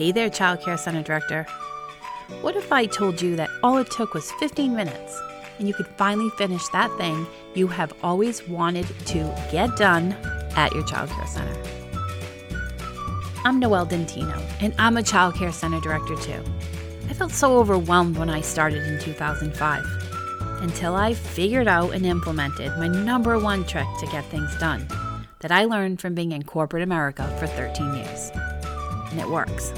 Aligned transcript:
Hey 0.00 0.12
there, 0.12 0.30
Child 0.30 0.62
Care 0.62 0.78
Center 0.78 1.02
Director. 1.02 1.42
What 2.40 2.56
if 2.56 2.72
I 2.72 2.86
told 2.86 3.20
you 3.20 3.36
that 3.36 3.50
all 3.62 3.76
it 3.76 3.90
took 3.90 4.14
was 4.14 4.32
15 4.32 4.74
minutes 4.74 5.20
and 5.58 5.68
you 5.68 5.74
could 5.74 5.88
finally 5.98 6.30
finish 6.38 6.66
that 6.68 6.90
thing 6.96 7.26
you 7.54 7.66
have 7.66 7.92
always 8.02 8.48
wanted 8.48 8.86
to 9.08 9.18
get 9.52 9.76
done 9.76 10.12
at 10.56 10.72
your 10.72 10.86
Child 10.86 11.10
Care 11.10 11.26
Center? 11.26 11.54
I'm 13.44 13.58
Noelle 13.58 13.84
Dentino, 13.84 14.42
and 14.62 14.72
I'm 14.78 14.96
a 14.96 15.02
Child 15.02 15.34
Care 15.34 15.52
Center 15.52 15.80
Director 15.80 16.16
too. 16.16 16.42
I 17.10 17.12
felt 17.12 17.32
so 17.32 17.58
overwhelmed 17.58 18.16
when 18.16 18.30
I 18.30 18.40
started 18.40 18.82
in 18.82 19.00
2005 19.00 19.84
until 20.62 20.94
I 20.94 21.12
figured 21.12 21.68
out 21.68 21.90
and 21.92 22.06
implemented 22.06 22.72
my 22.78 22.88
number 22.88 23.38
one 23.38 23.66
trick 23.66 23.86
to 23.98 24.06
get 24.06 24.24
things 24.30 24.56
done 24.56 24.88
that 25.40 25.52
I 25.52 25.66
learned 25.66 26.00
from 26.00 26.14
being 26.14 26.32
in 26.32 26.44
corporate 26.44 26.84
America 26.84 27.36
for 27.38 27.46
13 27.46 27.96
years. 27.96 28.30
And 29.10 29.20
it 29.20 29.28
works. 29.28 29.72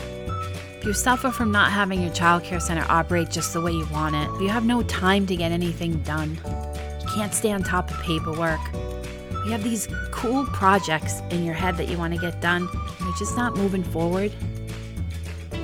If 0.78 0.84
you 0.84 0.92
suffer 0.92 1.30
from 1.30 1.52
not 1.52 1.70
having 1.70 2.02
your 2.02 2.12
child 2.12 2.42
care 2.42 2.58
center 2.58 2.84
operate 2.88 3.30
just 3.30 3.52
the 3.52 3.60
way 3.60 3.72
you 3.72 3.86
want 3.86 4.16
it, 4.16 4.42
you 4.42 4.48
have 4.48 4.64
no 4.66 4.82
time 4.82 5.26
to 5.26 5.36
get 5.36 5.52
anything 5.52 5.98
done, 6.00 6.36
you 7.00 7.06
can't 7.14 7.32
stay 7.32 7.52
on 7.52 7.62
top 7.62 7.90
of 7.90 7.98
paperwork, 8.00 8.60
you 9.44 9.52
have 9.52 9.62
these 9.62 9.88
cool 10.10 10.44
projects 10.46 11.20
in 11.30 11.44
your 11.44 11.54
head 11.54 11.76
that 11.76 11.88
you 11.88 11.98
want 11.98 12.14
to 12.14 12.20
get 12.20 12.40
done, 12.40 12.68
and 12.72 13.00
you're 13.00 13.16
just 13.16 13.36
not 13.36 13.56
moving 13.56 13.84
forward, 13.84 14.32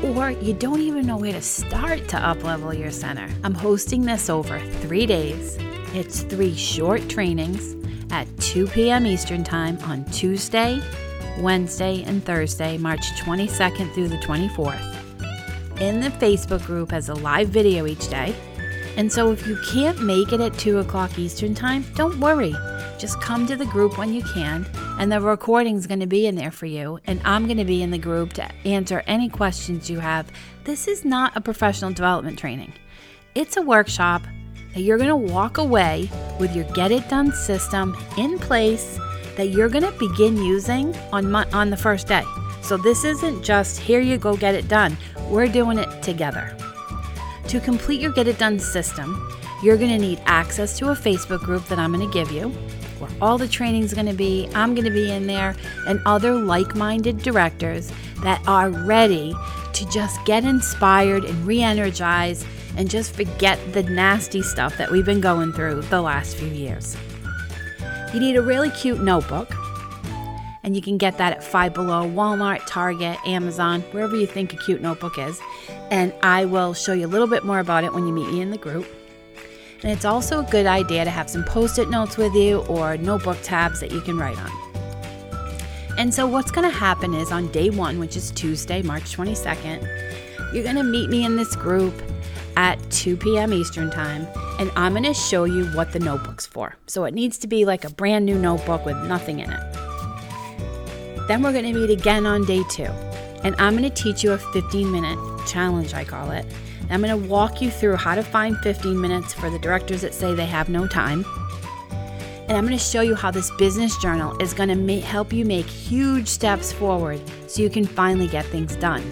or 0.05 0.31
you 0.31 0.53
don't 0.53 0.81
even 0.81 1.05
know 1.07 1.17
where 1.17 1.33
to 1.33 1.43
start 1.43 2.07
to 2.09 2.17
uplevel 2.17 2.79
your 2.79 2.93
center. 2.93 3.29
I'm 3.43 3.55
hosting 3.55 4.03
this 4.03 4.31
over 4.31 4.61
three 4.61 5.07
days. 5.07 5.57
It's 5.95 6.23
three 6.23 6.55
short 6.55 7.09
trainings 7.09 7.75
at 8.13 8.29
2 8.39 8.69
p.m. 8.69 9.07
Eastern 9.07 9.43
Time 9.43 9.79
on 9.83 10.05
Tuesday, 10.07 10.81
Wednesday, 11.41 12.03
and 12.05 12.25
Thursday, 12.25 12.79
March 12.79 13.07
22nd 13.21 13.93
through 13.95 14.09
the 14.09 14.19
24th. 14.19 15.81
In 15.81 16.01
the 16.01 16.11
Facebook 16.11 16.65
group 16.67 16.93
as 16.93 17.09
a 17.09 17.15
live 17.15 17.49
video 17.49 17.87
each 17.87 18.09
day. 18.09 18.35
And 18.97 19.13
so 19.13 19.31
if 19.31 19.47
you 19.47 19.57
can't 19.71 20.03
make 20.03 20.33
it 20.33 20.41
at 20.41 20.59
2 20.59 20.79
o'clock 20.79 21.19
Eastern 21.19 21.55
Time, 21.55 21.85
don't 21.95 22.19
worry. 22.19 22.53
Just 22.99 23.21
come 23.21 23.47
to 23.47 23.55
the 23.55 23.67
group 23.67 23.97
when 23.97 24.13
you 24.13 24.23
can, 24.23 24.67
and 24.99 25.13
the 25.13 25.21
recording's 25.21 25.87
going 25.87 26.01
to 26.01 26.07
be 26.07 26.27
in 26.27 26.35
there 26.35 26.51
for 26.51 26.67
you. 26.67 26.99
And 27.05 27.21
I'm 27.25 27.47
going 27.47 27.59
to 27.59 27.65
be 27.65 27.83
in 27.83 27.93
the 27.93 27.99
group 27.99 28.33
to 28.33 28.53
answer 28.67 29.05
any 29.07 29.29
questions 29.29 29.89
you 29.89 30.01
have. 30.01 30.33
This 30.65 30.89
is 30.89 31.05
not 31.05 31.37
a 31.37 31.41
professional 31.41 31.93
development 31.93 32.39
training, 32.39 32.73
it's 33.37 33.57
a 33.57 33.63
workshop 33.63 34.23
that 34.75 34.81
you're 34.81 34.99
going 34.99 35.09
to 35.09 35.33
walk 35.33 35.59
away 35.59 36.11
with 36.39 36.55
your 36.55 36.65
Get 36.73 36.91
It 36.91 37.09
Done 37.09 37.33
system 37.33 37.97
in 38.17 38.39
place 38.39 38.99
that 39.37 39.49
you're 39.49 39.69
going 39.69 39.85
to 39.85 39.99
begin 39.99 40.37
using 40.37 40.95
on, 41.13 41.35
on 41.35 41.71
the 41.71 41.77
first 41.77 42.09
day. 42.09 42.25
So 42.63 42.77
this 42.77 43.05
isn't 43.05 43.43
just 43.43 43.81
here 43.81 44.01
you 44.01 44.19
go, 44.19 44.37
get 44.37 44.55
it 44.55 44.69
done. 44.69 44.97
We're 45.29 45.49
doing 45.49 45.79
it 45.79 46.03
together. 46.03 46.57
To 47.49 47.61
complete 47.61 48.01
your 48.01 48.13
Get 48.13 48.29
It 48.29 48.39
Done 48.39 48.59
system, 48.59 49.35
you're 49.63 49.79
going 49.79 49.91
to 49.91 49.99
need 49.99 50.21
access 50.27 50.79
to 50.79 50.91
a 50.91 50.95
Facebook 50.95 51.41
group 51.41 51.65
that 51.67 51.79
I'm 51.79 51.93
going 51.93 52.07
to 52.07 52.13
give 52.13 52.31
you, 52.31 52.51
where 52.99 53.11
all 53.23 53.39
the 53.39 53.49
training's 53.49 53.95
going 53.95 54.07
to 54.07 54.13
be. 54.13 54.49
I'm 54.55 54.75
going 54.75 54.85
to 54.85 54.91
be 54.91 55.11
in 55.11 55.27
there, 55.27 55.57
and 55.87 56.01
other 56.05 56.35
like 56.35 56.75
minded 56.75 57.19
directors 57.19 57.91
that 58.23 58.43
are 58.47 58.71
ready 58.71 59.35
to 59.73 59.89
just 59.89 60.23
get 60.27 60.45
inspired 60.45 61.25
and 61.25 61.47
re 61.47 61.63
energize 61.63 62.45
and 62.77 62.91
just 62.91 63.15
forget 63.15 63.59
the 63.73 63.83
nasty 63.85 64.43
stuff 64.43 64.77
that 64.77 64.91
we've 64.91 65.07
been 65.07 65.21
going 65.21 65.53
through 65.53 65.83
the 65.83 66.03
last 66.03 66.37
few 66.37 66.49
years. 66.49 66.97
You 68.13 68.21
need 68.21 68.37
a 68.37 68.43
really 68.43 68.71
cute 68.71 69.01
notebook, 69.01 69.51
and 70.63 70.75
you 70.75 70.81
can 70.81 70.97
get 70.97 71.19
that 71.19 71.35
at 71.35 71.45
Five 71.45 71.75
Below, 71.75 72.09
Walmart, 72.09 72.63
Target, 72.67 73.19
Amazon, 73.27 73.83
wherever 73.93 74.17
you 74.17 74.27
think 74.27 74.55
a 74.55 74.57
cute 74.57 74.81
notebook 74.81 75.19
is. 75.19 75.41
And 75.91 76.15
I 76.23 76.47
will 76.47 76.73
show 76.73 76.95
you 76.95 77.07
a 77.07 77.09
little 77.09 77.27
bit 77.27 77.45
more 77.45 77.59
about 77.59 77.85
it 77.85 77.93
when 77.93 78.07
you 78.07 78.13
meet 78.13 78.31
me 78.31 78.41
in 78.41 78.51
the 78.51 78.59
group. 78.59 78.87
And 79.83 79.93
it's 79.93 80.05
also 80.05 80.41
a 80.41 80.51
good 80.51 80.67
idea 80.67 81.05
to 81.05 81.11
have 81.11 81.29
some 81.31 81.45
post 81.45 81.79
it 81.79 81.91
notes 81.91 82.17
with 82.17 82.35
you 82.35 82.61
or 82.63 82.97
notebook 82.97 83.39
tabs 83.43 83.81
that 83.81 83.93
you 83.93 84.01
can 84.01 84.17
write 84.17 84.39
on. 84.39 84.51
And 85.99 86.13
so, 86.15 86.27
what's 86.27 86.51
going 86.51 86.69
to 86.69 86.75
happen 86.75 87.13
is 87.13 87.31
on 87.31 87.49
day 87.53 87.71
one, 87.71 87.99
which 87.99 88.17
is 88.17 88.31
Tuesday, 88.31 88.83
March 88.83 89.17
22nd, 89.17 89.83
you're 90.55 90.65
going 90.65 90.77
to 90.77 90.83
meet 90.83 91.11
me 91.11 91.25
in 91.25 91.37
this 91.37 91.55
group 91.57 91.95
at 92.57 92.79
2 92.91 93.17
p.m. 93.17 93.53
Eastern 93.53 93.91
Time, 93.91 94.27
and 94.59 94.71
I'm 94.77 94.93
going 94.93 95.05
to 95.05 95.15
show 95.15 95.45
you 95.45 95.67
what 95.67 95.93
the 95.93 96.01
notebook's 96.01 96.47
for. 96.47 96.77
So 96.87 97.05
it 97.05 97.15
needs 97.15 97.39
to 97.39 97.47
be 97.47 97.65
like 97.65 97.85
a 97.85 97.91
brand 97.91 98.27
new 98.27 98.39
notebook 98.39 98.85
with 98.85 98.97
nothing 99.05 99.41
in 99.41 99.51
it. 99.51 99.73
Then 101.29 101.43
we're 101.43 101.53
going 101.53 101.73
to 101.73 101.73
meet 101.73 101.91
again 101.91 102.27
on 102.27 102.45
day 102.45 102.63
two, 102.71 102.91
and 103.45 103.55
I'm 103.59 103.77
going 103.77 103.89
to 103.89 104.03
teach 104.03 104.25
you 104.25 104.33
a 104.33 104.39
15 104.39 104.91
minute 104.91 105.19
challenge, 105.47 105.95
I 105.95 106.05
call 106.05 106.31
it. 106.31 106.47
I'm 106.91 107.03
going 107.03 107.21
to 107.21 107.29
walk 107.29 107.61
you 107.61 107.71
through 107.71 107.97
how 107.97 108.15
to 108.15 108.23
find 108.23 108.57
15 108.59 108.99
minutes 108.99 109.35
for 109.35 109.51
the 109.51 109.59
directors 109.59 110.01
that 110.01 110.15
say 110.15 110.35
they 110.35 110.47
have 110.47 110.69
no 110.69 110.87
time. 110.87 111.25
And 112.49 112.57
I'm 112.57 112.67
going 112.67 112.79
to 112.79 112.83
show 112.83 113.03
you 113.03 113.15
how 113.15 113.31
this 113.31 113.51
business 113.59 113.99
journal 113.99 114.35
is 114.41 114.55
going 114.55 114.71
to 114.71 114.75
ma- 114.75 115.05
help 115.07 115.35
you 115.35 115.45
make 115.45 115.67
huge 115.67 116.27
steps 116.27 116.73
forward 116.73 117.21
so 117.47 117.61
you 117.61 117.69
can 117.69 117.85
finally 117.85 118.27
get 118.27 118.47
things 118.47 118.75
done. 118.77 119.03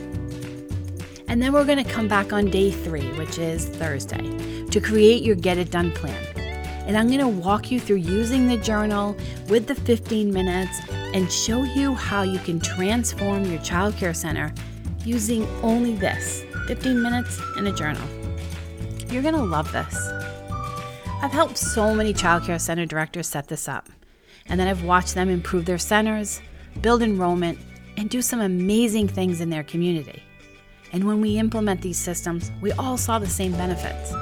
And 1.29 1.43
then 1.43 1.53
we're 1.53 1.67
going 1.67 1.85
to 1.85 1.91
come 1.91 2.09
back 2.09 2.33
on 2.33 2.47
day 2.47 2.71
three, 2.71 3.13
which 3.19 3.37
is 3.37 3.67
Thursday, 3.67 4.23
to 4.77 4.83
create 4.83 5.23
your 5.23 5.35
Get 5.35 5.57
It 5.57 5.71
Done 5.71 5.91
plan. 5.91 6.23
And 6.87 6.99
I'm 6.99 7.07
going 7.07 7.21
to 7.21 7.29
walk 7.29 7.71
you 7.71 7.81
through 7.81 7.97
using 7.97 8.47
the 8.47 8.59
journal 8.59 9.17
with 9.49 9.67
the 9.67 9.75
15 9.75 10.31
minutes 10.31 10.79
and 11.15 11.33
show 11.33 11.63
you 11.63 11.95
how 11.95 12.25
you 12.25 12.39
can 12.41 12.61
transform 12.61 13.47
your 13.47 13.63
child 13.63 13.97
care 13.97 14.13
center 14.13 14.53
using 15.03 15.47
only 15.63 15.95
this 15.95 16.45
15 16.67 17.01
minutes 17.01 17.41
in 17.57 17.67
a 17.69 17.73
journal. 17.73 18.07
You're 19.09 19.23
going 19.23 19.35
to 19.35 19.43
love 19.43 19.73
this. 19.73 19.97
I've 21.23 21.33
helped 21.33 21.57
so 21.57 21.95
many 21.95 22.13
child 22.13 22.45
care 22.45 22.59
center 22.59 22.85
directors 22.85 23.29
set 23.29 23.49
this 23.49 23.69
up, 23.69 23.89
and 24.45 24.61
then 24.61 24.69
I've 24.69 24.85
watched 24.85 25.15
them 25.15 25.31
improve 25.31 25.65
their 25.65 25.79
centers, 25.79 26.43
build 26.83 27.01
enrollment, 27.01 27.59
and 27.97 28.11
do 28.11 28.21
some 28.21 28.43
amazing 28.43 29.09
things 29.09 29.41
in 29.41 29.49
their 29.49 29.65
community. 29.65 30.23
And 30.93 31.05
when 31.05 31.23
we 31.23 31.39
implement 31.39 31.81
these 31.81 31.99
systems, 31.99 32.53
we 32.61 32.73
all 32.73 32.99
saw 32.99 33.19
the 33.19 33.27
same 33.27 33.53
benefits 33.53 34.13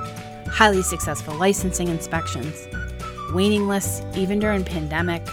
highly 0.55 0.83
successful 0.83 1.35
licensing 1.35 1.89
inspections, 1.89 2.69
waiting 3.33 3.67
lists 3.67 4.03
even 4.17 4.39
during 4.39 4.65
pandemic. 4.65 5.27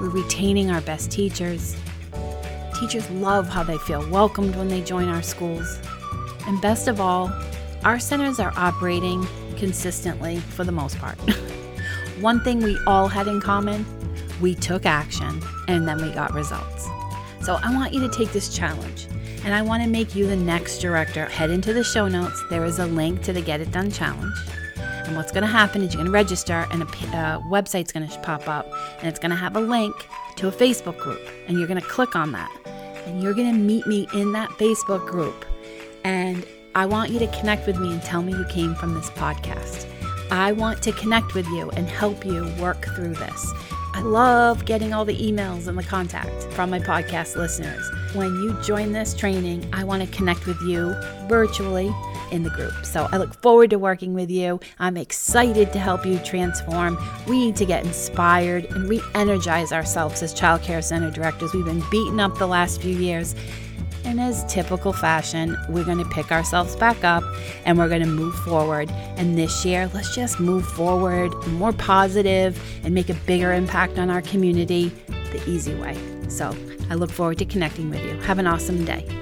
We're 0.00 0.08
retaining 0.08 0.70
our 0.70 0.80
best 0.80 1.10
teachers. 1.10 1.76
Teachers 2.80 3.10
love 3.10 3.46
how 3.46 3.62
they 3.62 3.76
feel 3.76 4.08
welcomed 4.08 4.56
when 4.56 4.68
they 4.68 4.80
join 4.80 5.10
our 5.10 5.20
schools. 5.20 5.78
And 6.46 6.58
best 6.62 6.88
of 6.88 6.98
all, 6.98 7.30
our 7.84 7.98
centers 7.98 8.40
are 8.40 8.54
operating 8.56 9.26
consistently 9.58 10.38
for 10.38 10.64
the 10.64 10.72
most 10.72 10.96
part. 10.98 11.18
One 12.20 12.40
thing 12.40 12.60
we 12.60 12.78
all 12.86 13.08
had 13.08 13.28
in 13.28 13.38
common 13.38 13.84
we 14.40 14.54
took 14.54 14.86
action 14.86 15.42
and 15.68 15.86
then 15.86 15.98
we 15.98 16.10
got 16.10 16.32
results. 16.32 16.88
So 17.42 17.58
I 17.62 17.74
want 17.74 17.92
you 17.92 18.00
to 18.00 18.08
take 18.08 18.32
this 18.32 18.54
challenge 18.54 19.08
and 19.44 19.52
I 19.52 19.62
want 19.62 19.82
to 19.82 19.88
make 19.88 20.14
you 20.14 20.26
the 20.26 20.36
next 20.36 20.78
director. 20.78 21.26
Head 21.26 21.50
into 21.50 21.72
the 21.72 21.82
show 21.82 22.06
notes. 22.06 22.40
There 22.48 22.64
is 22.64 22.78
a 22.78 22.86
link 22.86 23.22
to 23.22 23.32
the 23.32 23.40
Get 23.40 23.60
It 23.60 23.72
Done 23.72 23.90
Challenge. 23.90 24.36
And 24.76 25.16
what's 25.16 25.32
going 25.32 25.42
to 25.42 25.48
happen 25.48 25.82
is 25.82 25.92
you're 25.92 25.98
going 25.98 26.06
to 26.06 26.12
register, 26.12 26.66
and 26.70 26.82
a 26.82 26.86
uh, 26.86 27.40
website's 27.40 27.90
going 27.90 28.08
to 28.08 28.18
pop 28.20 28.48
up, 28.48 28.72
and 28.98 29.08
it's 29.08 29.18
going 29.18 29.30
to 29.30 29.36
have 29.36 29.56
a 29.56 29.60
link 29.60 29.94
to 30.36 30.46
a 30.46 30.52
Facebook 30.52 30.96
group. 30.98 31.20
And 31.48 31.58
you're 31.58 31.66
going 31.66 31.80
to 31.80 31.86
click 31.86 32.14
on 32.14 32.30
that. 32.32 32.50
And 33.06 33.20
you're 33.20 33.34
going 33.34 33.52
to 33.52 33.58
meet 33.58 33.84
me 33.88 34.06
in 34.14 34.30
that 34.32 34.48
Facebook 34.50 35.04
group. 35.08 35.44
And 36.04 36.46
I 36.76 36.86
want 36.86 37.10
you 37.10 37.18
to 37.18 37.26
connect 37.38 37.66
with 37.66 37.78
me 37.78 37.92
and 37.92 38.00
tell 38.00 38.22
me 38.22 38.32
you 38.32 38.44
came 38.48 38.76
from 38.76 38.94
this 38.94 39.10
podcast. 39.10 39.86
I 40.30 40.52
want 40.52 40.82
to 40.84 40.92
connect 40.92 41.34
with 41.34 41.46
you 41.48 41.68
and 41.70 41.88
help 41.88 42.24
you 42.24 42.50
work 42.60 42.86
through 42.94 43.14
this. 43.14 43.52
I 44.02 44.04
love 44.04 44.64
getting 44.64 44.92
all 44.92 45.04
the 45.04 45.16
emails 45.16 45.68
and 45.68 45.78
the 45.78 45.82
contact 45.84 46.52
from 46.54 46.70
my 46.70 46.80
podcast 46.80 47.36
listeners. 47.36 47.88
When 48.14 48.34
you 48.42 48.60
join 48.60 48.90
this 48.90 49.14
training, 49.14 49.64
I 49.72 49.84
want 49.84 50.02
to 50.02 50.08
connect 50.10 50.44
with 50.44 50.60
you 50.62 50.92
virtually 51.28 51.94
in 52.32 52.42
the 52.42 52.50
group. 52.50 52.84
So 52.84 53.06
I 53.12 53.18
look 53.18 53.32
forward 53.40 53.70
to 53.70 53.78
working 53.78 54.12
with 54.12 54.28
you. 54.28 54.58
I'm 54.80 54.96
excited 54.96 55.72
to 55.72 55.78
help 55.78 56.04
you 56.04 56.18
transform. 56.18 56.98
We 57.28 57.38
need 57.38 57.54
to 57.56 57.64
get 57.64 57.84
inspired 57.84 58.64
and 58.72 58.88
re 58.88 59.00
energize 59.14 59.70
ourselves 59.70 60.20
as 60.20 60.34
child 60.34 60.62
care 60.62 60.82
center 60.82 61.12
directors. 61.12 61.54
We've 61.54 61.64
been 61.64 61.84
beaten 61.88 62.18
up 62.18 62.38
the 62.38 62.48
last 62.48 62.82
few 62.82 62.96
years. 62.96 63.36
And 64.04 64.20
as 64.20 64.44
typical 64.52 64.92
fashion, 64.92 65.56
we're 65.68 65.84
going 65.84 65.98
to 65.98 66.08
pick 66.10 66.32
ourselves 66.32 66.76
back 66.76 67.04
up 67.04 67.22
and 67.64 67.78
we're 67.78 67.88
going 67.88 68.02
to 68.02 68.08
move 68.08 68.34
forward. 68.34 68.90
And 69.16 69.38
this 69.38 69.64
year, 69.64 69.90
let's 69.94 70.14
just 70.14 70.40
move 70.40 70.66
forward, 70.66 71.32
more 71.48 71.72
positive, 71.72 72.60
and 72.84 72.94
make 72.94 73.08
a 73.08 73.14
bigger 73.14 73.52
impact 73.52 73.98
on 73.98 74.10
our 74.10 74.22
community 74.22 74.88
the 75.30 75.42
easy 75.48 75.74
way. 75.74 75.96
So 76.28 76.56
I 76.90 76.94
look 76.94 77.10
forward 77.10 77.38
to 77.38 77.44
connecting 77.44 77.90
with 77.90 78.04
you. 78.04 78.18
Have 78.22 78.38
an 78.38 78.46
awesome 78.46 78.84
day. 78.84 79.21